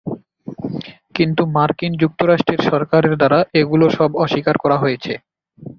কিন্তু 1.15 1.41
মার্কিন 1.55 1.91
যুক্তরাষ্ট্রের 2.01 2.61
সরকারের 2.69 3.13
দ্বারা 3.17 3.39
এগুলো 3.61 3.85
সব 3.97 4.09
অস্বীকার 4.23 4.55
করা 4.63 4.77
হয়েছে। 4.77 5.13